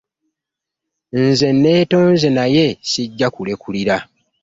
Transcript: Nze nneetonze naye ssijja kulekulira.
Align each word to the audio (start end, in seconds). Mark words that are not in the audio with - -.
Nze 1.23 1.47
nneetonze 1.55 2.27
naye 2.37 2.65
ssijja 2.77 3.27
kulekulira. 3.35 3.95